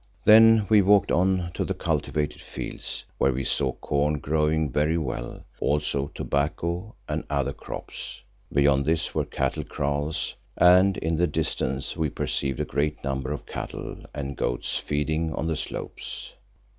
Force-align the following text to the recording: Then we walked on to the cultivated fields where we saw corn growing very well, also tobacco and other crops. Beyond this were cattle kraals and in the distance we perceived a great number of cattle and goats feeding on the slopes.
Then 0.25 0.65
we 0.67 0.81
walked 0.81 1.11
on 1.11 1.51
to 1.53 1.63
the 1.63 1.75
cultivated 1.75 2.41
fields 2.41 3.03
where 3.19 3.31
we 3.31 3.43
saw 3.43 3.73
corn 3.73 4.17
growing 4.17 4.67
very 4.71 4.97
well, 4.97 5.45
also 5.59 6.07
tobacco 6.15 6.95
and 7.07 7.23
other 7.29 7.53
crops. 7.53 8.21
Beyond 8.51 8.83
this 8.87 9.13
were 9.13 9.25
cattle 9.25 9.63
kraals 9.63 10.33
and 10.57 10.97
in 10.97 11.17
the 11.17 11.27
distance 11.27 11.95
we 11.95 12.09
perceived 12.09 12.59
a 12.59 12.65
great 12.65 13.03
number 13.03 13.31
of 13.31 13.45
cattle 13.45 13.95
and 14.11 14.35
goats 14.35 14.75
feeding 14.75 15.33
on 15.35 15.45
the 15.45 15.55
slopes. 15.55 16.33